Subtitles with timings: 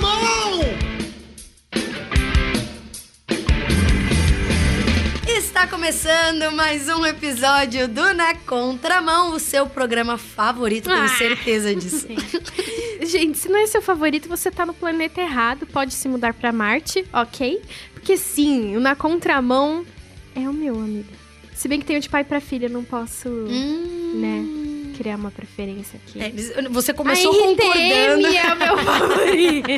[0.00, 0.60] contramão!
[5.26, 11.08] Está começando mais um episódio do Na Contramão, o seu programa favorito, tenho Ah.
[11.08, 12.06] certeza disso.
[13.02, 15.66] Gente, se não é seu favorito, você tá no planeta errado.
[15.66, 17.60] Pode se mudar pra Marte, ok?
[17.94, 19.84] Porque sim, o Na Contramão
[20.34, 21.08] é o meu, amiga.
[21.54, 24.12] Se bem que tenho de pai pra filha, eu não posso, Hum.
[24.20, 24.44] né,
[24.98, 26.20] criar uma preferência aqui.
[26.20, 28.26] É, você começou a concordando.
[28.26, 29.68] RTM é meu favorito.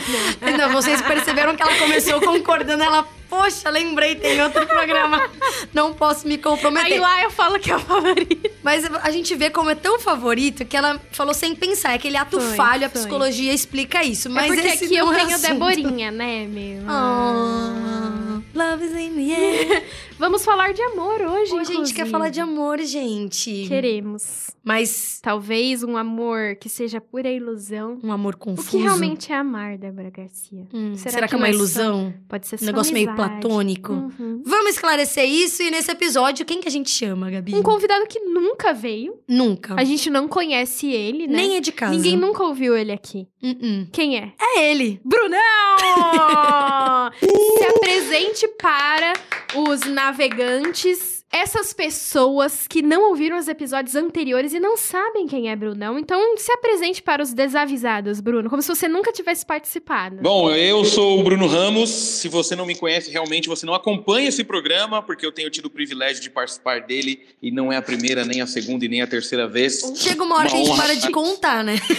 [0.59, 2.83] Não, vocês perceberam que ela começou concordando.
[2.83, 5.28] Ela, poxa, lembrei, tem outro programa.
[5.75, 6.95] Não posso me comprometer.
[6.95, 8.51] Aí lá eu falo que é o favorito.
[8.62, 11.92] Mas a gente vê como é tão favorito que ela falou sem pensar.
[11.92, 13.00] É aquele ato Foi, falho, a foi.
[13.02, 14.30] psicologia explica isso.
[14.30, 15.52] Mas é porque esse aqui eu é tenho assunto.
[15.52, 16.83] Deborinha, né, meu?
[16.89, 19.84] Oh, love is in the air.
[20.20, 23.65] Vamos falar de amor hoje, Hoje a gente quer falar de amor, gente.
[23.66, 24.51] Queremos.
[24.62, 27.98] Mas Talvez um amor que seja pura ilusão.
[28.05, 28.69] um amor O confuso.
[28.69, 30.69] que realmente é amar, Débora Garcia?
[30.75, 32.12] Hum, será, que, é uma não é ilusão?
[32.28, 33.41] Pode ser Um só negócio meio amizade.
[33.41, 33.92] platônico?
[33.95, 34.42] Uhum.
[34.45, 37.55] Vamos esclarecer isso e nesse episódio, quem que a gente chama, Gabi?
[37.55, 39.19] Um convidado que nunca veio.
[39.27, 39.75] Nunca.
[39.75, 41.36] A gente não conhece ele, né?
[41.39, 41.95] Nem é de casa.
[41.95, 43.27] Ninguém nunca ouviu ele aqui.
[43.42, 43.86] Uh-uh.
[43.91, 44.34] Quem é?
[44.39, 45.00] É ele.
[45.02, 45.41] Brunão!
[47.20, 49.14] Se apresente para
[49.56, 49.80] os
[50.11, 55.97] navegantes, essas pessoas que não ouviram os episódios anteriores e não sabem quem é Brunão.
[55.97, 60.17] Então, se apresente para os desavisados, Bruno, como se você nunca tivesse participado.
[60.17, 61.89] Bom, eu sou o Bruno Ramos.
[61.89, 65.67] Se você não me conhece realmente, você não acompanha esse programa, porque eu tenho tido
[65.67, 69.01] o privilégio de participar dele e não é a primeira, nem a segunda e nem
[69.01, 69.92] a terceira vez.
[69.97, 70.83] Chega uma hora que a gente honra.
[70.83, 71.77] para de contar, né?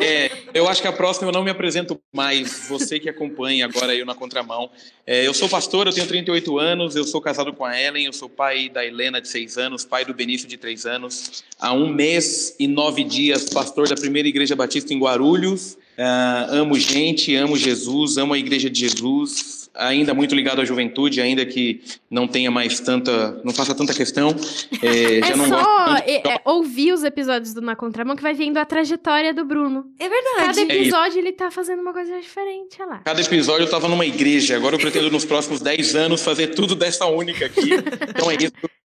[0.00, 2.66] É, eu acho que a próxima eu não me apresento mais.
[2.68, 4.70] Você que acompanha agora eu na contramão.
[5.06, 8.12] É, eu sou pastor, eu tenho 38 anos, eu sou casado com a Ellen, eu
[8.12, 11.44] sou pai da Helena de 6 anos, pai do Benício de 3 anos.
[11.58, 15.76] Há um mês e nove dias, pastor da primeira igreja batista em Guarulhos.
[15.98, 19.59] Ah, amo gente, amo Jesus, amo a igreja de Jesus.
[19.74, 24.34] Ainda muito ligado à juventude, ainda que não tenha mais tanta, não faça tanta questão.
[24.82, 28.22] É, É já não só de é, é, ouvir os episódios do Na Contramão que
[28.22, 29.86] vai vendo a trajetória do Bruno.
[29.98, 30.60] É Cada verdade.
[30.72, 32.98] episódio ele tá fazendo uma coisa diferente, olha lá.
[33.04, 34.56] Cada episódio eu estava numa igreja.
[34.56, 37.70] Agora eu pretendo nos próximos 10 anos fazer tudo dessa única aqui.
[38.08, 38.52] Então é isso.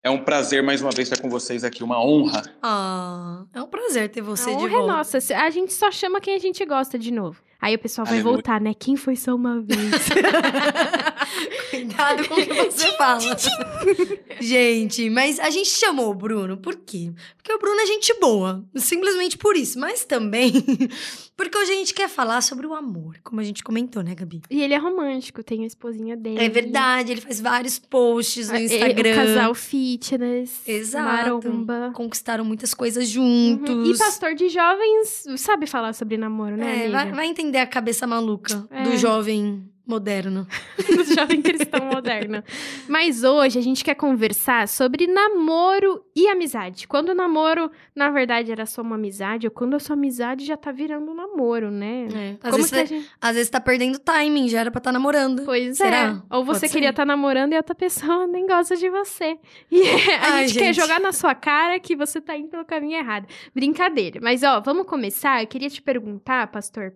[0.05, 2.43] É um prazer mais uma vez estar com vocês aqui, uma honra.
[2.63, 4.93] Ah, é um prazer ter você a de honra é volta.
[4.95, 5.21] nossa.
[5.21, 7.41] se- A gente só chama quem a gente gosta de novo.
[7.63, 8.75] Aí o pessoal vai voltar, né?
[8.75, 9.79] Quem foi só uma vez?
[11.71, 13.37] Cuidado com o que você fala.
[14.41, 17.13] gente, mas a gente chamou o Bruno, por quê?
[17.37, 18.65] Porque o Bruno é gente boa.
[18.75, 19.79] Simplesmente por isso.
[19.79, 20.53] Mas também
[21.37, 24.43] porque hoje a gente quer falar sobre o amor, como a gente comentou, né, Gabi?
[24.51, 26.39] e ele é romântico, tem a esposinha dele.
[26.43, 29.13] É verdade, ele faz vários posts no Ah, e- Instagram.
[29.13, 30.67] O casal fitness.
[30.67, 31.05] Exato.
[31.07, 31.91] Maromba.
[31.95, 33.59] Conquistaram muitas coisas Uhum.
[33.59, 33.97] juntos.
[33.97, 38.07] E pastor de jovens sabe falar sobre namoro, né, É, vai, vai entender a cabeça
[38.07, 38.83] maluca É.
[38.85, 40.47] do jovem moderno.
[41.15, 42.43] jovem cristão moderno.
[42.89, 46.87] Mas hoje a gente quer conversar sobre namoro e amizade.
[46.87, 50.57] Quando o namoro, na verdade, era só uma amizade, ou quando a sua amizade já
[50.57, 52.09] tá virando um namoro, né?
[52.15, 52.37] É.
[52.43, 53.11] Às, vezes, a gente...
[53.21, 55.45] às vezes tá perdendo timing, já era pra estar namorando.
[55.45, 56.23] Pois Será?
[56.31, 56.35] é.
[56.35, 59.39] Ou você Pode queria estar namorando e a outra pessoa nem gosta de você.
[59.71, 59.83] E
[60.21, 60.81] a Ai, gente, quer gente.
[60.81, 63.27] jogar na sua cara que você tá indo pelo caminho errado.
[63.55, 64.21] Brincadeira.
[64.23, 65.43] Mas, ó, vamos começar.
[65.43, 66.95] Eu queria te perguntar, pastor.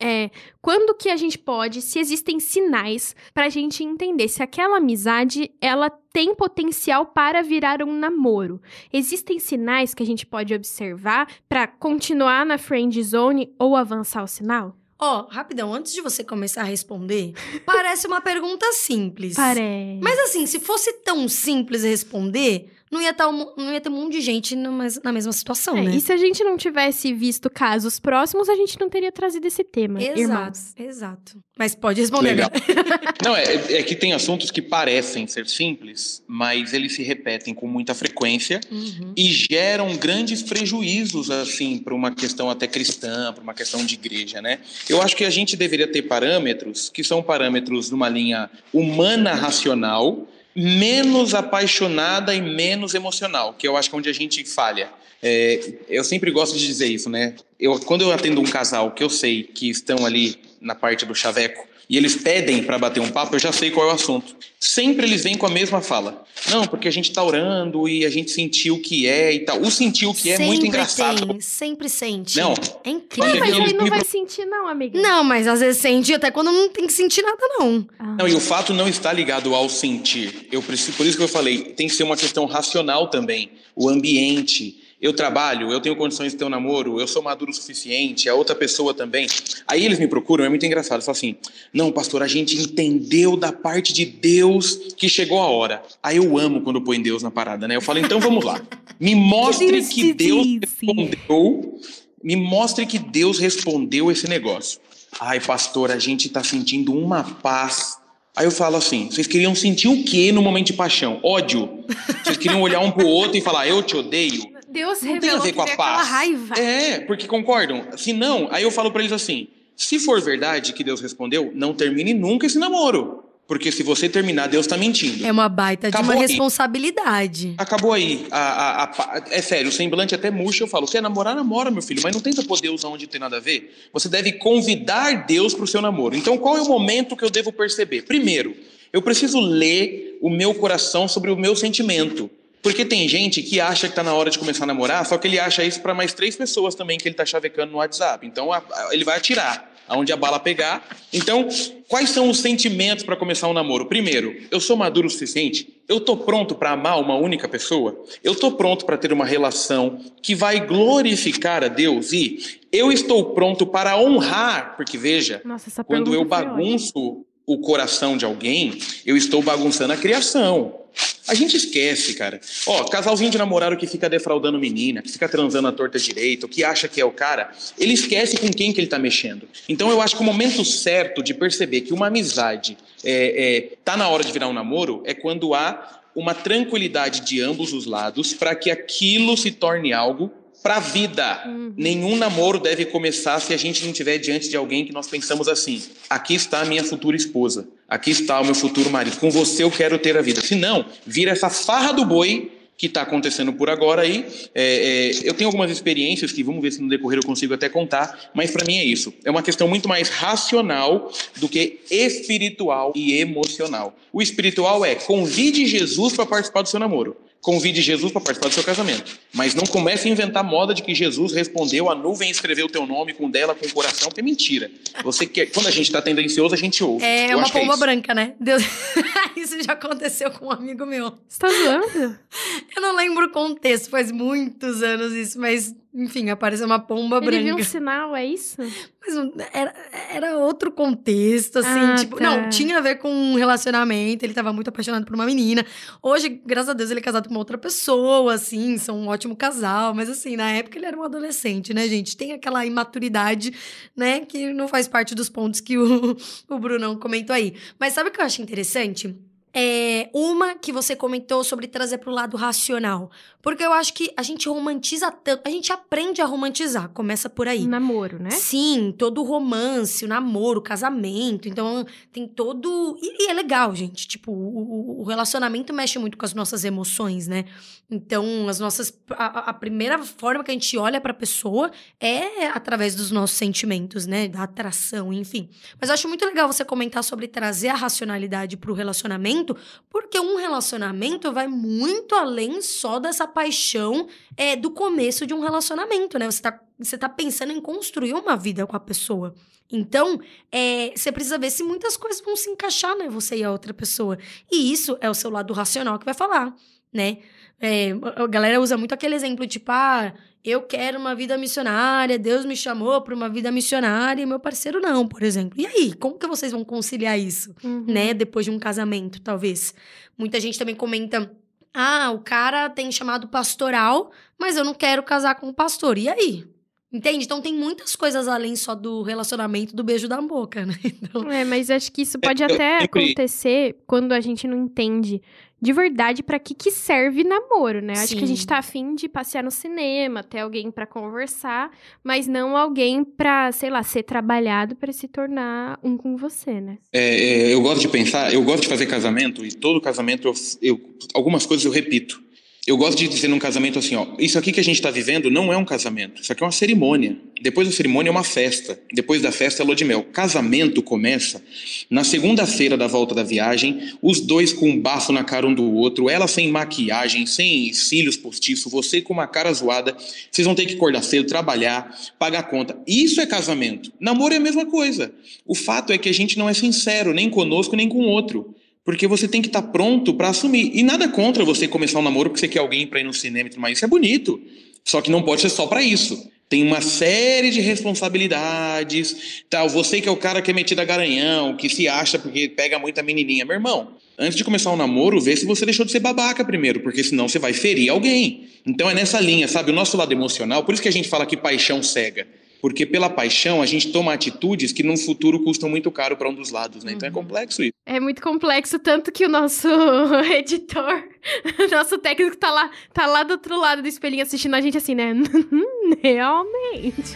[0.00, 0.30] É,
[0.62, 5.90] quando que a gente pode, se existem sinais pra gente entender se aquela amizade ela
[5.90, 8.60] tem potencial para virar um namoro?
[8.92, 14.28] Existem sinais que a gente pode observar pra continuar na friend zone ou avançar o
[14.28, 14.76] sinal?
[14.98, 17.34] Ó, rapidão, antes de você começar a responder,
[17.66, 19.34] parece uma pergunta simples.
[19.34, 20.00] Parece.
[20.00, 23.92] Mas assim, se fosse tão simples responder, não ia, tá um- não ia ter um
[23.92, 25.96] monte de gente mes- na mesma situação, É, né?
[25.96, 29.64] E se a gente não tivesse visto casos próximos, a gente não teria trazido esse
[29.64, 30.74] tema, Exato, irmãos.
[30.78, 31.38] exato.
[31.58, 32.30] Mas pode responder.
[32.30, 32.50] Legal.
[33.24, 33.44] Não, é,
[33.78, 38.60] é que tem assuntos que parecem ser simples, mas eles se repetem com muita frequência
[38.70, 39.12] Uhum.
[39.16, 44.42] e geram grandes prejuízos, assim, para uma questão até cristã, para uma questão de igreja,
[44.42, 44.58] né?
[44.88, 50.26] Eu acho que a gente deveria ter parâmetros que são parâmetros numa linha humana racional,
[50.54, 54.90] menos apaixonada e menos emocional, que eu acho que é onde a gente falha.
[55.22, 57.34] É, eu sempre gosto de dizer isso, né?
[57.58, 61.14] Eu, quando eu atendo um casal que eu sei que estão ali na parte do
[61.14, 64.34] chaveco e eles pedem para bater um papo, eu já sei qual é o assunto.
[64.58, 66.24] Sempre eles vêm com a mesma fala.
[66.50, 69.60] Não, porque a gente tá orando e a gente sentiu o que é e tal.
[69.60, 71.26] O sentiu o que é muito Sempre engraçado.
[71.26, 72.38] Tem, sempre sente.
[72.38, 72.54] Não.
[72.82, 73.38] É incrível.
[73.40, 74.98] mas Eles aí não me- vai sentir, não, amiga.
[75.00, 77.86] Não, mas às vezes sente até quando não tem que sentir nada, não.
[77.98, 78.16] Ah.
[78.20, 80.48] Não, e o fato não está ligado ao sentir.
[80.50, 83.50] Eu preciso, por isso que eu falei, tem que ser uma questão racional também.
[83.76, 84.80] O ambiente.
[85.04, 88.34] Eu trabalho, eu tenho condições de ter um namoro, eu sou maduro o suficiente, a
[88.34, 89.26] outra pessoa também.
[89.68, 90.94] Aí eles me procuram, é muito engraçado.
[90.94, 91.36] Eles falam assim:
[91.74, 95.82] não, pastor, a gente entendeu da parte de Deus que chegou a hora.
[96.02, 97.76] Aí eu amo quando põe Deus na parada, né?
[97.76, 98.62] Eu falo, então vamos lá.
[98.98, 101.78] Me mostre que Deus respondeu.
[102.22, 104.80] Me mostre que Deus respondeu esse negócio.
[105.20, 107.98] Ai, pastor, a gente está sentindo uma paz.
[108.34, 111.20] Aí eu falo assim: vocês queriam sentir o que no momento de paixão?
[111.22, 111.84] Ódio.
[112.24, 114.53] Vocês queriam olhar um pro outro e falar, eu te odeio?
[114.74, 116.08] Deus não tem a ver com a paz.
[116.08, 116.54] Raiva.
[116.58, 117.86] É, porque concordam?
[117.96, 121.72] Se não, aí eu falo para eles assim: se for verdade que Deus respondeu, não
[121.72, 123.22] termine nunca esse namoro.
[123.46, 125.24] Porque se você terminar, Deus está mentindo.
[125.24, 126.28] É uma baita Acabou de uma aí.
[126.28, 127.54] responsabilidade.
[127.58, 128.26] Acabou aí.
[128.30, 130.64] A, a, a, é sério, o semblante até murcha.
[130.64, 132.00] Eu falo: quer namorar, namora, meu filho.
[132.02, 133.88] Mas não tenta pôr Deus onde tem nada a ver.
[133.92, 136.16] Você deve convidar Deus para o seu namoro.
[136.16, 138.02] Então, qual é o momento que eu devo perceber?
[138.02, 138.56] Primeiro,
[138.90, 142.30] eu preciso ler o meu coração sobre o meu sentimento.
[142.64, 145.28] Porque tem gente que acha que está na hora de começar a namorar, só que
[145.28, 148.26] ele acha isso para mais três pessoas também que ele está chavecando no WhatsApp.
[148.26, 148.48] Então,
[148.90, 150.82] ele vai atirar aonde a bala pegar.
[151.12, 151.46] Então,
[151.86, 153.84] quais são os sentimentos para começar um namoro?
[153.84, 155.78] Primeiro, eu sou maduro o suficiente?
[155.86, 158.02] Eu tô pronto para amar uma única pessoa?
[158.22, 163.34] Eu tô pronto para ter uma relação que vai glorificar a Deus e eu estou
[163.34, 169.42] pronto para honrar, porque veja, Nossa, quando eu bagunço o coração de alguém, eu estou
[169.42, 170.80] bagunçando a criação.
[171.26, 172.40] A gente esquece, cara.
[172.66, 176.62] Ó, casalzinho de namorado que fica defraudando menina, que fica transando a torta direita, que
[176.62, 179.48] acha que é o cara, ele esquece com quem que ele tá mexendo.
[179.68, 183.96] Então eu acho que o momento certo de perceber que uma amizade é, é, tá
[183.96, 188.32] na hora de virar um namoro é quando há uma tranquilidade de ambos os lados
[188.32, 190.30] para que aquilo se torne algo
[190.64, 191.42] para a vida.
[191.44, 191.74] Uhum.
[191.76, 195.46] Nenhum namoro deve começar se a gente não estiver diante de alguém que nós pensamos
[195.46, 199.62] assim: aqui está a minha futura esposa, aqui está o meu futuro marido, com você
[199.62, 200.40] eu quero ter a vida.
[200.40, 204.26] Se não, vira essa farra do boi que está acontecendo por agora aí.
[204.54, 207.68] É, é, eu tenho algumas experiências que vamos ver se no decorrer eu consigo até
[207.68, 209.12] contar, mas para mim é isso.
[209.22, 213.94] É uma questão muito mais racional do que espiritual e emocional.
[214.10, 218.54] O espiritual é convide Jesus para participar do seu namoro convide Jesus para participar do
[218.54, 219.18] seu casamento.
[219.34, 222.86] Mas não comece a inventar moda de que Jesus respondeu, a nuvem escreveu o teu
[222.86, 224.70] nome com dela, com o coração, que é mentira.
[225.04, 227.04] Você quer, quando a gente está tendencioso, a gente ouve.
[227.04, 228.32] É Eu uma é pomba é branca, né?
[228.40, 228.62] Deus...
[229.36, 231.12] isso já aconteceu com um amigo meu.
[231.28, 232.18] Você tá zoando?
[232.74, 237.26] Eu não lembro o contexto, faz muitos anos isso, mas enfim, apareceu uma pomba Ele
[237.26, 237.36] branca.
[237.36, 238.56] Ele viu um sinal, é isso?
[239.00, 239.14] Mas
[239.52, 239.74] era,
[240.10, 242.24] era outro contexto, assim, ah, tipo, tá.
[242.24, 245.64] não, tinha a ver com um relacionamento, ele tava muito apaixonado por uma menina.
[246.02, 249.36] Hoje, graças a Deus, ele é casado com uma outra pessoa, assim, são um ótimo
[249.36, 252.16] casal, mas assim, na época ele era um adolescente, né, gente?
[252.16, 253.54] Tem aquela imaturidade,
[253.96, 256.16] né, que não faz parte dos pontos que o,
[256.50, 257.54] o Brunão comentou aí.
[257.78, 259.16] Mas sabe o que eu acho interessante?
[259.54, 263.10] É, uma que você comentou sobre trazer para o lado racional.
[263.40, 267.46] Porque eu acho que a gente romantiza tanto, a gente aprende a romantizar, começa por
[267.46, 267.64] aí.
[267.64, 268.30] O namoro, né?
[268.30, 271.46] Sim, todo o romance, o namoro, o casamento.
[271.46, 272.98] Então, tem todo.
[273.00, 274.08] E, e é legal, gente.
[274.08, 277.44] Tipo, o, o, relacionamento mexe muito com as nossas emoções, né?
[277.90, 278.98] Então, as nossas.
[279.10, 281.70] A, a primeira forma que a gente olha para a pessoa
[282.00, 284.26] é através dos nossos sentimentos, né?
[284.26, 285.50] Da atração, enfim.
[285.80, 289.56] Mas eu acho muito legal você comentar sobre trazer a racionalidade para o relacionamento
[289.90, 296.18] porque um relacionamento vai muito além só dessa paixão é, do começo de um relacionamento,
[296.18, 296.30] né?
[296.30, 299.34] Você tá, você tá pensando em construir uma vida com a pessoa.
[299.70, 300.20] Então,
[300.52, 303.08] é, você precisa ver se muitas coisas vão se encaixar, né?
[303.08, 304.18] Você e a outra pessoa.
[304.50, 306.54] E isso é o seu lado racional que vai falar,
[306.94, 307.18] né?
[307.60, 310.12] É, a galera usa muito aquele exemplo, tipo, ah,
[310.44, 314.80] eu quero uma vida missionária, Deus me chamou para uma vida missionária e meu parceiro
[314.80, 315.58] não, por exemplo.
[315.58, 317.86] E aí, como que vocês vão conciliar isso, uhum.
[317.88, 318.12] né?
[318.12, 319.74] Depois de um casamento, talvez.
[320.18, 321.34] Muita gente também comenta:
[321.72, 325.96] "Ah, o cara tem chamado pastoral, mas eu não quero casar com o pastor".
[325.96, 326.44] E aí?
[326.92, 327.24] Entende?
[327.24, 330.78] Então tem muitas coisas além só do relacionamento do beijo da boca, né?
[330.84, 331.28] Então...
[331.28, 335.20] É, mas acho que isso pode até acontecer quando a gente não entende
[335.64, 337.94] de verdade para que que serve namoro, né?
[337.96, 341.70] Acho que a gente tá afim de passear no cinema, ter alguém para conversar,
[342.02, 346.76] mas não alguém para, sei lá, ser trabalhado para se tornar um com você, né?
[346.92, 350.34] É, é, eu gosto de pensar, eu gosto de fazer casamento e todo casamento eu,
[350.60, 350.80] eu
[351.14, 352.22] algumas coisas eu repito.
[352.66, 355.30] Eu gosto de dizer num casamento assim, ó, isso aqui que a gente está vivendo
[355.30, 357.14] não é um casamento, isso aqui é uma cerimônia.
[357.42, 358.80] Depois da cerimônia é uma festa.
[358.90, 360.02] Depois da festa é lua de mel.
[360.04, 361.42] Casamento começa
[361.90, 365.74] na segunda-feira da volta da viagem, os dois com um bafo na cara um do
[365.74, 369.94] outro, ela sem maquiagem, sem cílios postiços, você com uma cara zoada.
[370.30, 372.78] Vocês vão ter que acordar cedo, trabalhar, pagar conta.
[372.86, 373.92] Isso é casamento.
[374.00, 375.12] Namoro é a mesma coisa.
[375.46, 378.54] O fato é que a gente não é sincero nem conosco nem com o outro.
[378.84, 380.70] Porque você tem que estar tá pronto para assumir.
[380.74, 383.48] E nada contra você começar um namoro porque você quer alguém para ir no cinema
[383.48, 383.78] e tudo mais.
[383.78, 384.40] Isso é bonito.
[384.84, 386.30] Só que não pode ser só para isso.
[386.48, 389.68] Tem uma série de responsabilidades, tal.
[389.70, 392.78] Você que é o cara que é metido a garanhão, que se acha porque pega
[392.78, 393.46] muita menininha.
[393.46, 396.80] Meu irmão, antes de começar um namoro, vê se você deixou de ser babaca primeiro,
[396.80, 398.48] porque senão você vai ferir alguém.
[398.66, 399.70] Então é nessa linha, sabe?
[399.70, 402.26] O nosso lado emocional, por isso que a gente fala que paixão cega.
[402.64, 406.34] Porque pela paixão a gente toma atitudes que no futuro custam muito caro para um
[406.34, 406.92] dos lados, né?
[406.92, 407.14] Então é uhum.
[407.14, 407.74] complexo isso.
[407.84, 409.68] É muito complexo, tanto que o nosso
[410.32, 411.04] editor,
[411.70, 414.94] nosso técnico tá lá, tá lá do outro lado do espelhinho assistindo a gente assim,
[414.94, 415.12] né?
[416.02, 417.12] Realmente.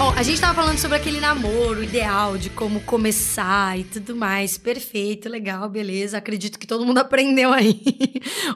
[0.00, 4.56] Bom, a gente tava falando sobre aquele namoro ideal, de como começar e tudo mais.
[4.56, 6.16] Perfeito, legal, beleza.
[6.16, 7.82] Acredito que todo mundo aprendeu aí.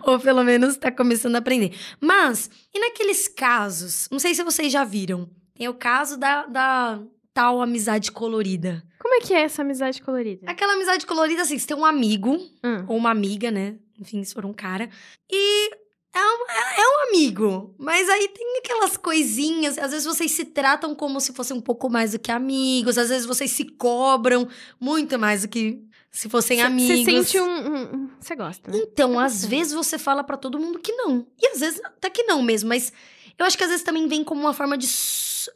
[0.04, 1.76] Ou pelo menos tá começando a aprender.
[2.00, 4.08] Mas, e naqueles casos?
[4.10, 5.28] Não sei se vocês já viram.
[5.54, 7.02] Tem o caso da, da
[7.34, 8.82] tal amizade colorida.
[8.98, 10.50] Como é que é essa amizade colorida?
[10.50, 12.84] Aquela amizade colorida, assim, você tem um amigo, hum.
[12.88, 13.74] ou uma amiga, né?
[14.00, 14.88] Enfim, se for um cara.
[15.30, 15.70] E
[16.14, 19.76] é um, é, é um amigo, mas aí tem aquelas coisinhas.
[19.78, 23.08] Às vezes vocês se tratam como se fossem um pouco mais do que amigos, às
[23.08, 24.48] vezes vocês se cobram
[24.80, 27.04] muito mais do que se fossem cê, amigos.
[27.04, 28.08] Você sente um.
[28.20, 28.78] Você um, gosta, né?
[28.78, 31.26] Então, às vezes você fala para todo mundo que não.
[31.36, 32.92] E às vezes até que não mesmo, mas
[33.36, 34.86] eu acho que às vezes também vem como uma forma de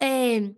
[0.01, 0.51] é,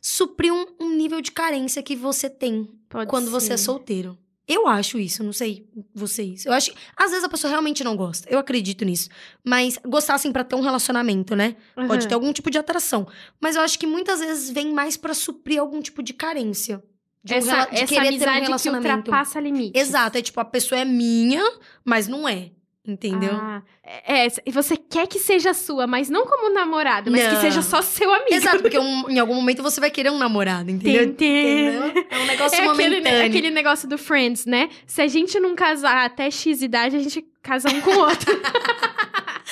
[0.00, 3.30] suprir um, um, nível de carência que você tem Pode quando ser.
[3.30, 4.18] você é solteiro.
[4.46, 6.44] Eu acho isso, não sei vocês.
[6.44, 6.72] Eu acho.
[6.96, 8.28] Às vezes a pessoa realmente não gosta.
[8.30, 9.08] Eu acredito nisso.
[9.42, 11.56] Mas gostar, assim, pra ter um relacionamento, né?
[11.76, 11.86] Uhum.
[11.86, 13.06] Pode ter algum tipo de atração.
[13.40, 16.82] Mas eu acho que muitas vezes vem mais para suprir algum tipo de carência.
[17.22, 18.92] De, essa, um, de essa querer ter um relacionamento.
[18.92, 19.78] que ultrapassa limite.
[19.78, 20.18] Exato.
[20.18, 21.42] É tipo, a pessoa é minha,
[21.82, 22.50] mas não é.
[22.86, 23.32] Entendeu?
[23.32, 27.30] Ah, é, e você quer que seja sua, mas não como namorado, mas não.
[27.30, 28.34] que seja só seu amigo.
[28.34, 31.04] Exato, porque um, em algum momento você vai querer um namorado, entendeu?
[31.04, 32.04] entendeu?
[32.10, 32.98] É um negócio é momentâneo.
[32.98, 34.68] Aquele, aquele negócio do Friends, né?
[34.86, 38.30] Se a gente não casar até X idade, a gente casa um com o outro.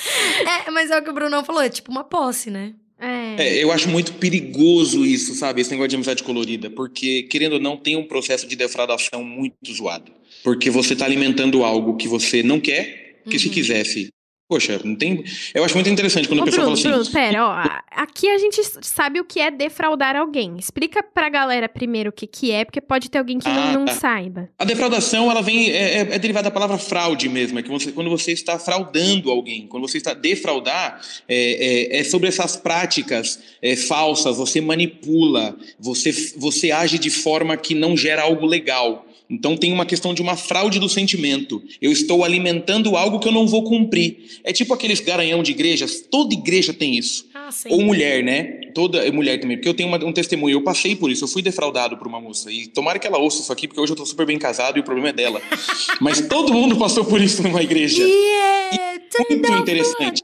[0.67, 2.73] é, mas é o que o Bruno falou, é tipo uma posse, né?
[2.99, 3.35] É.
[3.43, 3.63] é.
[3.63, 5.61] eu acho muito perigoso isso, sabe?
[5.61, 6.69] Esse negócio de amizade colorida.
[6.69, 10.11] Porque, querendo ou não, tem um processo de defraudação muito zoado.
[10.43, 13.39] Porque você está alimentando algo que você não quer que uhum.
[13.39, 14.09] se quisesse
[14.53, 15.23] Poxa, não tem.
[15.55, 17.11] Eu acho muito interessante quando Ô, a pessoa Bruno, fala assim.
[17.11, 18.01] Bruno, pera, ó.
[18.03, 20.57] Aqui a gente sabe o que é defraudar alguém.
[20.59, 23.79] Explica pra galera primeiro o que, que é, porque pode ter alguém que ah, não,
[23.79, 23.93] não tá.
[23.93, 24.49] saiba.
[24.59, 25.71] A defraudação, ela vem.
[25.71, 27.57] É, é, é, derivada da palavra fraude mesmo.
[27.57, 29.65] É que você, quando você está fraudando alguém.
[29.65, 34.37] Quando você está defraudar, é, é, é sobre essas práticas é, falsas.
[34.37, 39.07] Você manipula, você, você age de forma que não gera algo legal.
[39.33, 41.61] Então tem uma questão de uma fraude do sentimento.
[41.81, 44.39] Eu estou alimentando algo que eu não vou cumprir.
[44.43, 47.27] É tipo aqueles garanhão de igrejas, toda igreja tem isso.
[47.33, 48.43] Ah, Ou mulher, né?
[48.75, 51.41] Toda mulher também, porque eu tenho uma, um testemunho, eu passei por isso, eu fui
[51.41, 52.51] defraudado por uma moça.
[52.51, 54.81] E tomara que ela ouça isso aqui, porque hoje eu tô super bem casado e
[54.81, 55.41] o problema é dela.
[55.99, 58.03] Mas todo mundo passou por isso numa igreja.
[58.03, 60.21] Yeah, e é muito interessante.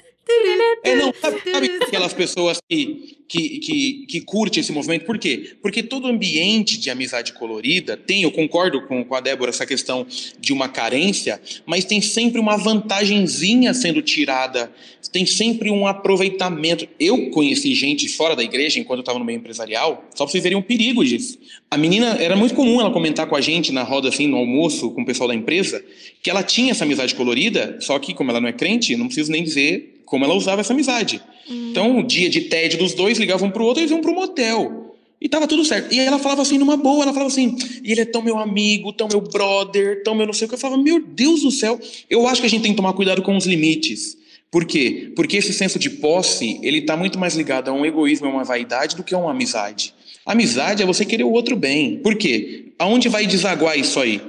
[0.84, 5.06] É, não, sabe, sabe aquelas pessoas que, que, que, que curtem esse movimento?
[5.06, 5.56] Por quê?
[5.62, 10.06] Porque todo ambiente de amizade colorida tem, eu concordo com, com a Débora, essa questão
[10.40, 14.72] de uma carência, mas tem sempre uma vantagenzinha sendo tirada,
[15.12, 16.88] tem sempre um aproveitamento.
[17.00, 20.44] Eu conheci gente fora da igreja, enquanto eu estava no meio empresarial, só para vocês
[20.44, 21.38] verem o perigo disso.
[21.70, 24.92] A menina, era muito comum ela comentar com a gente na roda, assim, no almoço,
[24.92, 25.84] com o pessoal da empresa,
[26.22, 29.32] que ela tinha essa amizade colorida, só que, como ela não é crente, não preciso
[29.32, 31.22] nem dizer como ela usava essa amizade.
[31.48, 34.96] Então, dia de TED dos dois, ligavam um pro outro e iam pro motel.
[35.22, 35.94] E tava tudo certo.
[35.94, 38.92] E ela falava assim, numa boa, ela falava assim, e ele é tão meu amigo,
[38.92, 40.56] tão meu brother, tão meu não sei o que.
[40.56, 43.22] Eu falava, meu Deus do céu, eu acho que a gente tem que tomar cuidado
[43.22, 44.18] com os limites.
[44.50, 45.12] Por quê?
[45.16, 48.44] Porque esse senso de posse, ele tá muito mais ligado a um egoísmo, a uma
[48.44, 49.94] vaidade, do que a uma amizade.
[50.26, 51.98] Amizade é você querer o outro bem.
[51.98, 52.72] Por quê?
[52.80, 54.22] Aonde vai desaguar isso aí?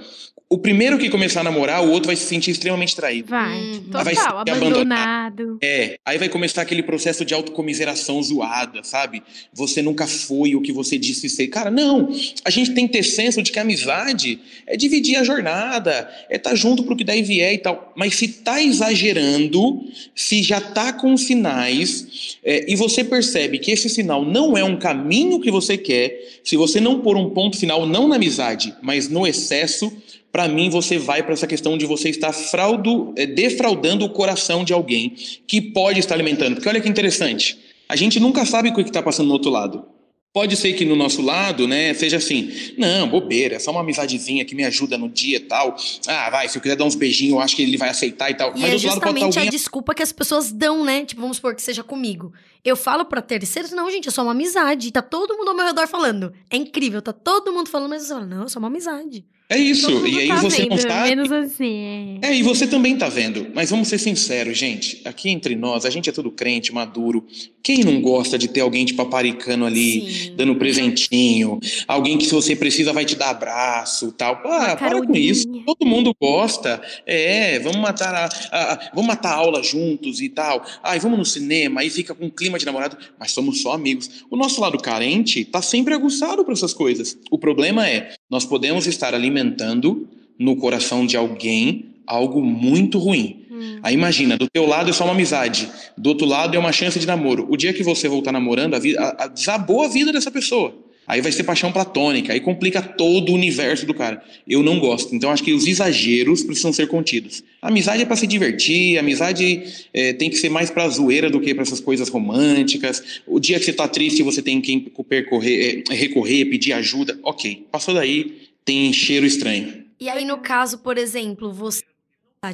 [0.52, 3.28] O primeiro que começar a namorar, o outro vai se sentir extremamente traído.
[3.28, 4.04] Vai, hum, total,
[4.44, 5.58] vai abandonado.
[5.62, 9.22] É, aí vai começar aquele processo de autocomiseração zoada, sabe?
[9.54, 11.46] Você nunca foi o que você disse ser.
[11.46, 12.12] Cara, não,
[12.44, 16.34] a gente tem que ter senso de que a amizade é dividir a jornada, é
[16.34, 17.92] estar tá junto pro que daí vier e tal.
[17.94, 19.84] Mas se tá exagerando,
[20.16, 24.76] se já tá com sinais, é, e você percebe que esse sinal não é um
[24.76, 29.08] caminho que você quer, se você não pôr um ponto final, não na amizade, mas
[29.08, 29.92] no excesso,
[30.32, 34.64] para mim você vai para essa questão de você estar fraudo, é, defraudando o coração
[34.64, 35.14] de alguém
[35.46, 36.54] que pode estar alimentando.
[36.54, 37.58] Porque olha que interessante,
[37.88, 39.84] a gente nunca sabe o que está passando no outro lado.
[40.32, 44.44] Pode ser que no nosso lado, né, seja assim, não, bobeira, é só uma amizadezinha
[44.44, 45.74] que me ajuda no dia e tal.
[46.06, 48.34] Ah, vai, se eu quiser dar uns beijinhos, eu acho que ele vai aceitar e
[48.34, 48.56] tal.
[48.56, 49.48] E Mas é justamente alguém...
[49.48, 51.04] a desculpa que as pessoas dão, né?
[51.04, 52.32] Tipo, vamos supor que seja comigo.
[52.64, 54.92] Eu falo pra terceiros, não, gente, é só uma amizade.
[54.92, 56.32] Tá todo mundo ao meu redor falando.
[56.48, 59.24] É incrível, tá todo mundo falando, mas eu falo, não, é só uma amizade.
[59.50, 60.06] É isso.
[60.06, 61.08] E aí tá você não vendo, sabe.
[61.08, 62.18] Menos assim.
[62.22, 63.48] É, e você também tá vendo.
[63.52, 65.00] Mas vamos ser sinceros, gente.
[65.04, 67.26] Aqui entre nós, a gente é tudo crente, maduro.
[67.62, 70.34] Quem não gosta de ter alguém te paparicando ali, Sim.
[70.36, 71.58] dando presentinho?
[71.88, 74.40] Alguém que, se você precisa, vai te dar abraço tal.
[74.44, 75.46] Ah, para com isso.
[75.66, 76.80] Todo mundo gosta.
[77.04, 78.24] É, vamos matar a,
[78.56, 80.64] a- a- vamos matar a aula juntos e tal.
[80.82, 84.24] Ai, vamos no cinema, aí fica com um clima de namorado, mas somos só amigos.
[84.30, 87.18] O nosso lado carente tá sempre aguçado para essas coisas.
[87.30, 90.08] O problema é, nós podemos estar alimentando
[90.38, 93.44] no coração de alguém algo muito ruim.
[93.50, 93.78] Hum.
[93.82, 95.68] Aí imagina, do teu lado é só uma amizade,
[95.98, 97.46] do outro lado é uma chance de namoro.
[97.50, 100.74] O dia que você voltar namorando, a vida, a, a, desabou a vida dessa pessoa.
[101.10, 104.22] Aí vai ser paixão platônica, aí complica todo o universo do cara.
[104.46, 105.12] Eu não gosto.
[105.12, 107.42] Então acho que os exageros precisam ser contidos.
[107.60, 111.28] A amizade é para se divertir, a amizade é, tem que ser mais pra zoeira
[111.28, 113.22] do que para essas coisas românticas.
[113.26, 117.18] O dia que você tá triste, você tem quem percorrer, é, recorrer, pedir ajuda.
[117.24, 119.84] Ok, passou daí, tem cheiro estranho.
[119.98, 121.82] E aí, no caso, por exemplo, você,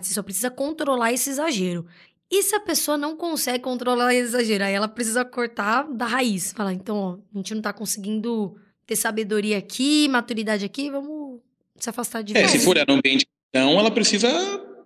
[0.03, 1.85] você só precisa controlar esse exagero.
[2.31, 4.65] E se a pessoa não consegue controlar esse exagero?
[4.65, 6.53] Aí ela precisa cortar da raiz.
[6.53, 8.57] Falar, então, ó, a gente não tá conseguindo
[8.87, 11.41] ter sabedoria aqui, maturidade aqui, vamos
[11.79, 12.51] se afastar de É, vez.
[12.51, 14.29] se for no ambiente então, ela precisa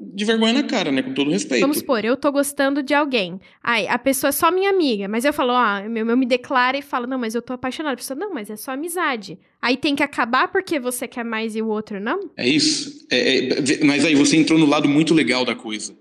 [0.00, 1.02] de vergonha na cara, né?
[1.02, 1.60] Com todo respeito.
[1.60, 3.40] Vamos supor, eu tô gostando de alguém.
[3.62, 6.76] Aí, a pessoa é só minha amiga, mas eu falo, ó, eu, eu me declaro
[6.76, 7.94] e falo, não, mas eu tô apaixonada.
[7.94, 9.38] A pessoa, não, mas é só amizade.
[9.60, 12.30] Aí tem que acabar porque você quer mais e o outro não?
[12.36, 13.06] É isso.
[13.10, 15.94] É, é, mas aí você entrou no lado muito legal da coisa.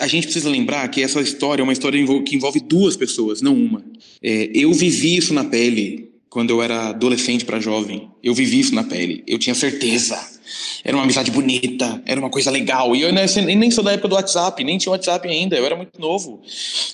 [0.00, 3.54] A gente precisa lembrar que essa história é uma história que envolve duas pessoas, não
[3.54, 3.84] uma.
[4.22, 8.10] É, eu vivi isso na pele quando eu era adolescente para jovem.
[8.22, 9.22] Eu vivi isso na pele.
[9.26, 10.35] Eu tinha certeza.
[10.84, 12.94] Era uma amizade bonita, era uma coisa legal.
[12.94, 16.00] E eu nem sou da época do WhatsApp, nem tinha WhatsApp ainda, eu era muito
[16.00, 16.40] novo.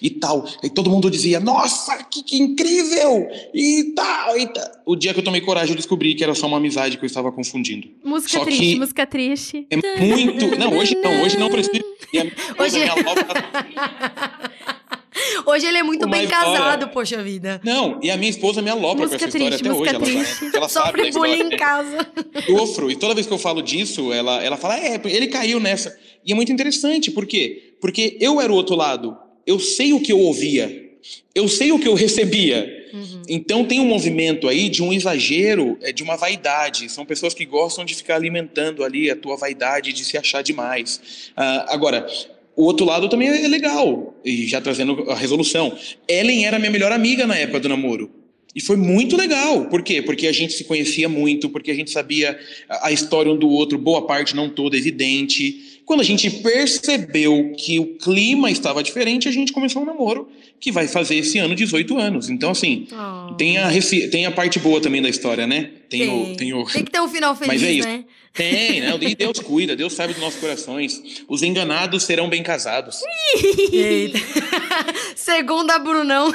[0.00, 0.44] E tal.
[0.62, 3.28] E todo mundo dizia, nossa, que, que incrível!
[3.54, 4.64] E tal, e tal.
[4.86, 7.06] O dia que eu tomei coragem, eu descobri que era só uma amizade que eu
[7.06, 7.88] estava confundindo.
[8.04, 9.66] Música Só triste, música triste.
[9.70, 10.58] É muito.
[10.58, 11.78] Não, hoje não, hoje não precisa.
[11.78, 13.26] A minha esposa, Hoje- minha nova-
[15.46, 17.60] Hoje ele é muito bem casado, poxa vida.
[17.64, 20.16] Não, e a minha esposa me alopra com Música essa história triste, até hoje.
[20.16, 20.56] Ela, triste.
[20.56, 21.36] ela sabe da Sofre história.
[21.36, 22.12] bullying em casa.
[22.46, 22.90] sofro.
[22.90, 25.96] E toda vez que eu falo disso, ela, ela fala, é, ele caiu nessa.
[26.24, 27.74] E é muito interessante, por quê?
[27.80, 29.16] Porque eu era o outro lado.
[29.46, 30.90] Eu sei o que eu ouvia.
[31.34, 32.82] Eu sei o que eu recebia.
[32.92, 33.22] Uhum.
[33.28, 36.88] Então tem um movimento aí de um exagero, é, de uma vaidade.
[36.90, 41.32] São pessoas que gostam de ficar alimentando ali a tua vaidade de se achar demais.
[41.36, 42.06] Ah, agora,
[42.56, 44.14] o outro lado também é legal.
[44.24, 45.76] E já trazendo a resolução.
[46.06, 48.10] Ellen era minha melhor amiga na época do namoro.
[48.54, 49.66] E foi muito legal.
[49.66, 50.02] Por quê?
[50.02, 52.38] Porque a gente se conhecia muito, porque a gente sabia
[52.68, 55.71] a história um do outro, boa parte, não toda, evidente.
[55.84, 60.28] Quando a gente percebeu que o clima estava diferente, a gente começou um namoro
[60.60, 62.30] que vai fazer esse ano 18 anos.
[62.30, 63.34] Então, assim, Oh.
[63.34, 63.68] tem a,
[64.10, 65.70] tem a parte boa também da história, né?
[65.88, 66.64] Tem, o, tem o.
[66.64, 67.88] Tem que ter um final feliz, Mas é isso.
[67.88, 68.04] né?
[68.32, 68.96] Tem, né?
[69.02, 71.22] E Deus cuida, Deus sabe dos nossos corações.
[71.28, 73.00] Os enganados serão bem casados.
[73.72, 74.18] Eita.
[75.16, 76.32] Segunda, Brunão.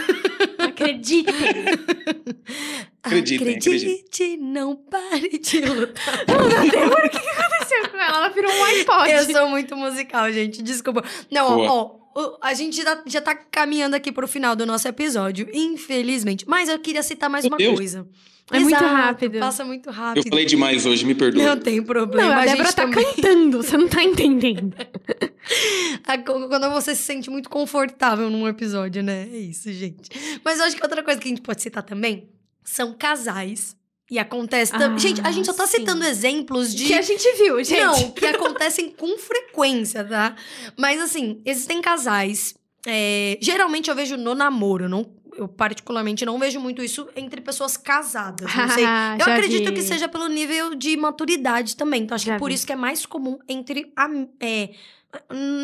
[0.77, 1.29] Acredite.
[3.03, 6.13] Acreditem, Acredite, não pare de lutar.
[6.27, 8.17] o que aconteceu com ela?
[8.17, 9.09] Ela virou um iPod.
[9.11, 10.61] Eu sou muito musical, gente.
[10.61, 11.03] Desculpa.
[11.31, 11.71] Não, Boa.
[12.15, 16.45] ó, a gente já, já tá caminhando aqui pro final do nosso episódio, infelizmente.
[16.47, 17.75] Mas eu queria citar mais Meu uma Deus.
[17.75, 18.07] coisa.
[18.49, 19.39] É muito Exato, rápido.
[19.39, 20.29] Passa muito Eu rápido.
[20.29, 21.43] falei demais hoje, me perdoa.
[21.43, 22.29] Não tem problema.
[22.29, 23.03] Não, a a Débora gente tá também.
[23.05, 24.73] cantando, você não tá entendendo.
[26.49, 29.27] Quando você se sente muito confortável num episódio, né?
[29.31, 30.09] É isso, gente.
[30.43, 32.29] Mas eu acho que outra coisa que a gente pode citar também
[32.63, 33.75] são casais.
[34.09, 34.71] E acontece.
[34.71, 35.79] tam- Ah, gente, a gente só tá sim.
[35.79, 36.85] citando exemplos de.
[36.85, 37.81] Que a gente viu, gente.
[37.81, 40.33] Não, que acontecem com frequência, tá?
[40.77, 42.55] Mas assim, existem casais.
[42.85, 45.05] é, geralmente eu vejo no namoro, não.
[45.37, 48.53] Eu particularmente não vejo muito isso entre pessoas casadas.
[48.55, 48.83] Não sei.
[49.25, 49.73] Eu acredito vi.
[49.73, 52.03] que seja pelo nível de maturidade também.
[52.03, 52.55] Então, acho Já que por vi.
[52.55, 54.71] isso que é mais comum entre am- é,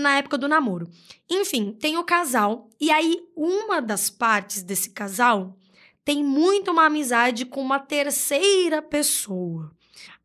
[0.01, 0.87] na época do namoro.
[1.29, 2.69] Enfim, tem o casal.
[2.79, 5.57] E aí, uma das partes desse casal
[6.05, 9.71] tem muito uma amizade com uma terceira pessoa.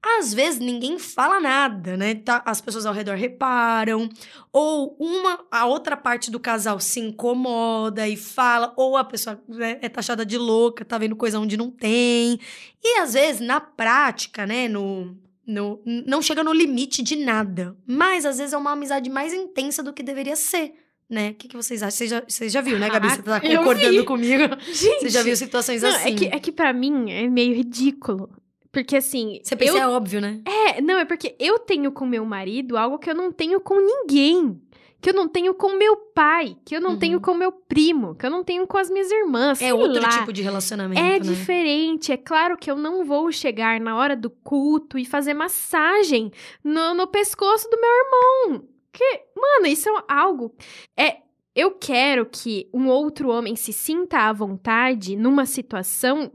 [0.01, 2.15] Às vezes ninguém fala nada, né?
[2.15, 4.09] Tá- As pessoas ao redor reparam,
[4.53, 9.79] ou uma, a outra parte do casal se incomoda e fala, ou a pessoa né,
[9.83, 12.39] é taxada de louca, tá vendo coisa onde não tem.
[12.83, 17.77] E às vezes, na prática, né, no, no, não chega no limite de nada.
[17.87, 20.75] Mas às vezes é uma amizade mais intensa do que deveria ser.
[21.11, 21.31] Né?
[21.31, 21.91] O que, que vocês acham?
[21.97, 23.09] Você já, você já viu, né, Gabi?
[23.11, 24.43] Você tá concordando comigo?
[24.71, 26.11] Gente, Você já viu situações não, assim?
[26.11, 28.29] É que, é que pra mim é meio ridículo.
[28.71, 29.41] Porque assim.
[29.43, 30.41] Você pensa, eu, é óbvio, né?
[30.45, 33.77] É, não, é porque eu tenho com meu marido algo que eu não tenho com
[33.81, 34.61] ninguém.
[35.01, 36.99] que eu não tenho com meu pai, que eu não Uhum.
[36.99, 39.63] tenho com meu primo, que eu não tenho com as minhas irmãs.
[39.63, 40.09] É outro lá.
[40.09, 41.19] tipo de relacionamento, É né?
[41.21, 42.11] diferente.
[42.11, 46.33] É claro que eu não vou chegar na hora do culto e fazer massagem
[46.65, 48.65] no, no pescoço do meu irmão.
[48.93, 50.53] Que, mano, isso é algo.
[50.97, 51.19] É.
[51.55, 56.31] Eu quero que um outro homem se sinta à vontade numa situação.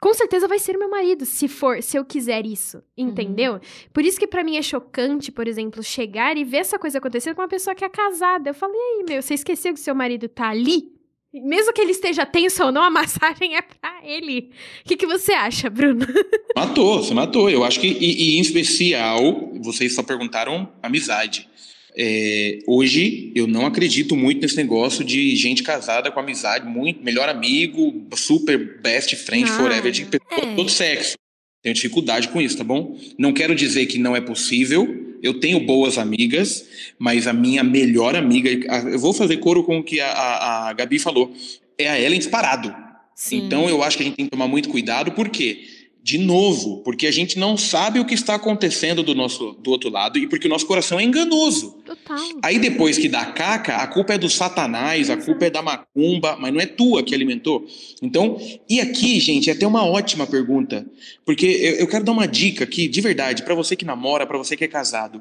[0.00, 3.60] Com certeza vai ser meu marido, se for, se eu quiser isso, entendeu?
[3.92, 7.34] Por isso que pra mim é chocante, por exemplo, chegar e ver essa coisa acontecendo
[7.34, 8.48] com uma pessoa que é casada.
[8.48, 10.90] Eu falei, e aí, meu, você esqueceu que seu marido tá ali?
[11.32, 14.50] Mesmo que ele esteja tenso ou não, a massagem é pra ele.
[14.80, 16.06] O que, que você acha, Bruno?
[16.56, 17.50] Matou, você matou.
[17.50, 21.48] Eu acho que, e, e em especial, vocês só perguntaram amizade.
[21.96, 27.28] É, hoje, eu não acredito muito nesse negócio de gente casada com amizade, muito melhor
[27.28, 30.54] amigo, super best friend Ah, forever, de pessoa é.
[30.54, 31.16] todo sexo.
[31.62, 32.96] Tenho dificuldade com isso, tá bom?
[33.18, 35.16] Não quero dizer que não é possível.
[35.22, 36.66] Eu tenho boas amigas,
[36.98, 38.50] mas a minha melhor amiga,
[38.90, 41.34] eu vou fazer coro com o que a, a, a Gabi falou,
[41.76, 42.74] é a Ellen disparado.
[43.14, 43.44] Sim.
[43.44, 45.62] Então eu acho que a gente tem que tomar muito cuidado, por quê?
[46.02, 49.90] De novo, porque a gente não sabe o que está acontecendo do nosso do outro
[49.90, 51.76] lado e porque o nosso coração é enganoso.
[51.84, 52.18] Total.
[52.42, 56.36] Aí depois que dá caca, a culpa é do satanás, a culpa é da macumba,
[56.40, 57.66] mas não é tua que alimentou.
[58.00, 60.86] Então, e aqui, gente, é até uma ótima pergunta,
[61.24, 64.38] porque eu, eu quero dar uma dica aqui, de verdade, para você que namora, para
[64.38, 65.20] você que é casado.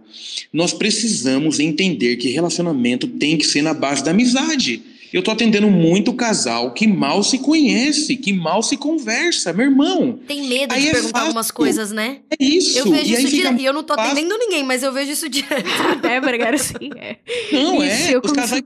[0.53, 4.81] Nós precisamos entender que relacionamento tem que ser na base da amizade.
[5.11, 10.19] Eu tô atendendo muito casal que mal se conhece, que mal se conversa, meu irmão.
[10.27, 11.27] Tem medo Aí de é perguntar fácil.
[11.27, 12.19] algumas coisas, né?
[12.29, 12.77] É isso.
[12.77, 13.59] Eu vejo e isso direto.
[13.59, 14.11] E eu não tô fácil.
[14.11, 15.65] atendendo ninguém, mas eu vejo isso direto.
[16.01, 16.91] Débora, agora sim.
[16.95, 17.17] É.
[17.51, 18.61] Não Ixi, é, eu os casais.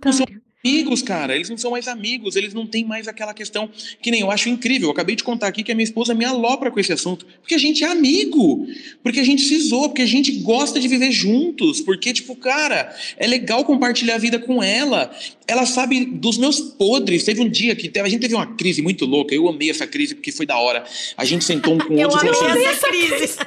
[0.65, 1.35] Amigos, cara.
[1.35, 3.69] Eles não são mais amigos, eles não têm mais aquela questão
[4.01, 4.87] que nem eu acho incrível.
[4.87, 7.25] Eu acabei de contar aqui que a minha esposa me alopra com esse assunto.
[7.41, 8.65] Porque a gente é amigo,
[9.03, 12.95] porque a gente se zoa, porque a gente gosta de viver juntos, porque, tipo, cara,
[13.17, 15.13] é legal compartilhar a vida com ela.
[15.45, 17.25] Ela sabe dos meus podres.
[17.25, 19.35] Teve um dia que a gente teve uma crise muito louca.
[19.35, 20.85] Eu amei essa crise porque foi da hora.
[21.17, 23.37] A gente sentou um com o Eu outro e falou amei assim, essa crise.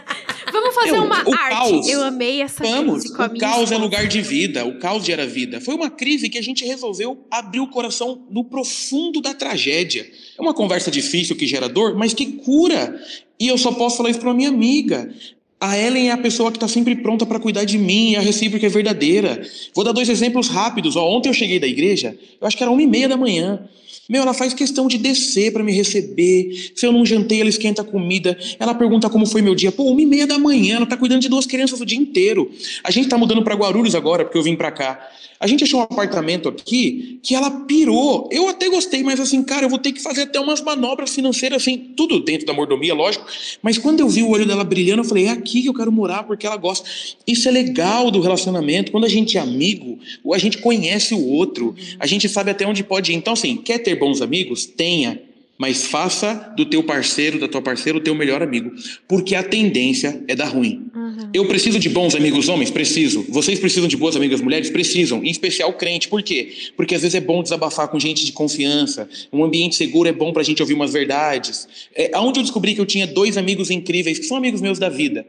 [0.53, 1.31] Vamos fazer Eu- uma arte.
[1.51, 1.89] caos.
[1.89, 5.05] Eu amei essa Vamos, crise com a o caos é lugar de vida, o caos
[5.05, 5.61] gera vida.
[5.61, 10.07] Foi uma crise que a gente resolveu abrir o coração no profundo da tragédia.
[10.39, 13.01] É uma conversa difícil que gera dor, mas que cura.
[13.39, 15.13] E eu só posso falar isso para minha amiga.
[15.59, 18.21] A Ellen é a pessoa que está sempre pronta para cuidar de mim, e a
[18.21, 19.43] recíproca é verdadeira.
[19.75, 20.97] Vou dar dois exemplos rápidos.
[20.97, 23.67] Ó, ontem eu cheguei da igreja, eu acho que era uma e meia da manhã.
[24.09, 26.73] Meu, ela faz questão de descer para me receber.
[26.75, 28.39] Se eu não jantei, ela esquenta a comida.
[28.59, 29.73] Ela pergunta como foi meu dia.
[29.73, 32.51] Pô, uma e meia da manhã, ela tá cuidando de duas crianças o dia inteiro.
[32.85, 35.09] A gente tá mudando para Guarulhos agora, porque eu vim para cá.
[35.39, 38.29] A gente achou um apartamento aqui que ela pirou.
[38.33, 41.63] Eu até gostei, mas assim, cara, eu vou ter que fazer até umas manobras financeiras,
[41.63, 43.27] assim, tudo dentro da mordomia, lógico.
[43.61, 45.93] Mas quando eu vi o olho dela brilhando, eu falei, é aqui que eu quero
[45.93, 46.89] morar, porque ela gosta.
[47.27, 48.91] Isso é legal do relacionamento.
[48.91, 49.99] Quando a gente é amigo,
[50.33, 53.15] a gente conhece o outro, a gente sabe até onde pode ir.
[53.15, 54.67] Então, assim, quer ter bons amigos?
[54.67, 55.21] Tenha.
[55.59, 58.71] Mas faça do teu parceiro, da tua parceira, o teu melhor amigo.
[59.09, 60.87] Porque a tendência é dar ruim.
[60.95, 61.31] Uhum.
[61.33, 62.71] Eu preciso de bons amigos homens?
[62.71, 63.25] Preciso.
[63.29, 64.69] Vocês precisam de boas amigas mulheres?
[64.69, 65.25] Precisam.
[65.25, 66.09] Em especial crente.
[66.09, 66.53] Por quê?
[66.77, 69.09] Porque às vezes é bom desabafar com gente de confiança.
[69.33, 71.67] Um ambiente seguro é bom pra gente ouvir umas verdades.
[71.95, 74.91] É, aonde eu descobri que eu tinha dois amigos incríveis, que são amigos meus da
[74.91, 75.27] vida.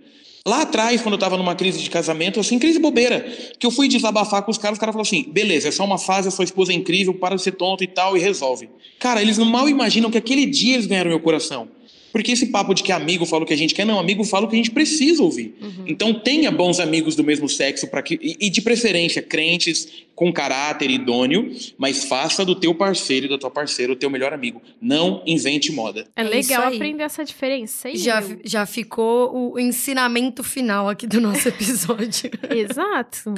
[0.48, 3.20] Lá atrás, quando eu tava numa crise de casamento, assim, crise bobeira,
[3.60, 5.98] que eu fui desabafar com os caras, os caras falaram assim: beleza, é só uma
[5.98, 8.70] fase, a sua esposa é incrível, para de ser tonto e tal, e resolve.
[8.98, 11.68] Cara, eles não mal imaginam que aquele dia eles ganharam meu coração.
[12.14, 14.46] Porque esse papo de que amigo fala o que a gente quer, não, amigo fala
[14.46, 15.54] o que a gente precisa ouvir.
[15.86, 20.90] Então tenha bons amigos do mesmo sexo para que e de preferência crentes com caráter
[20.90, 24.60] idôneo, mas faça do teu parceiro e da tua parceira o teu melhor amigo.
[24.82, 26.08] Não invente moda.
[26.16, 27.88] É É legal aprender essa diferença.
[27.88, 32.32] aí, Já, já ficou o ensinamento final aqui do nosso episódio.
[32.50, 33.32] Exato.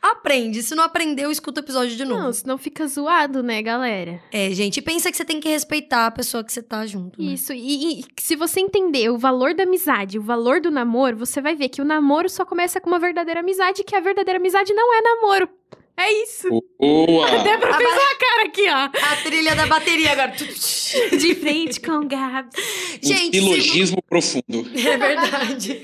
[0.00, 0.62] Aprende.
[0.62, 2.22] Se não aprendeu, escuta o episódio de novo.
[2.22, 4.22] Não, senão fica zoado, né, galera?
[4.30, 7.20] É, gente, e pensa que você tem que respeitar a pessoa que você tá junto.
[7.20, 7.32] né?
[7.32, 7.52] Isso.
[7.52, 11.56] E, e se você entender o valor da amizade, o valor do namoro, você vai
[11.56, 14.94] ver que o namoro só começa com uma verdadeira amizade, que a verdadeira amizade não
[14.94, 15.48] é namoro.
[16.02, 16.48] É isso.
[16.78, 17.26] Boa!
[17.28, 19.12] A Débora A fez ba- cara aqui, ó.
[19.12, 20.32] A trilha da bateria agora.
[20.32, 22.54] De frente com o Gabs.
[23.04, 24.66] Um Gente, silogismo profundo.
[24.74, 25.82] É verdade.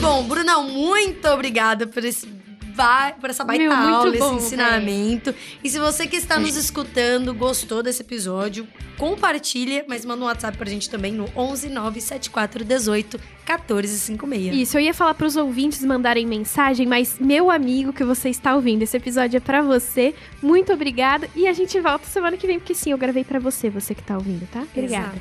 [0.00, 2.26] Bom, Brunão, muito obrigada por esse
[2.74, 5.34] ba- por essa baita Meu, muito aula, bom, esse ensinamento.
[5.62, 8.66] E se você que está nos escutando gostou desse episódio,
[8.98, 14.54] compartilha, mas manda um WhatsApp pra gente também no 11 974 18 14 56.
[14.56, 18.82] Isso, eu ia falar pros ouvintes mandarem mensagem, mas meu amigo que você está ouvindo,
[18.82, 20.14] esse episódio é pra você.
[20.40, 21.28] Muito obrigada.
[21.34, 24.02] E a gente volta semana que vem, porque sim, eu gravei pra você, você que
[24.02, 24.62] tá ouvindo, tá?
[24.72, 25.20] Obrigada.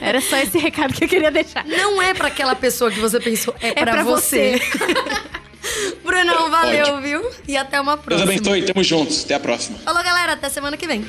[0.00, 1.64] Era só esse recado que eu queria deixar.
[1.64, 4.60] Não é pra aquela pessoa que você pensou, é, É pra, pra você.
[6.04, 7.00] Brunão, valeu, Ótimo.
[7.00, 7.30] viu?
[7.46, 8.26] E até uma próxima.
[8.26, 9.24] Deus abençoe, tamo juntos.
[9.24, 9.78] Até a próxima.
[9.78, 10.32] Falou, galera.
[10.32, 11.04] Até semana que vem.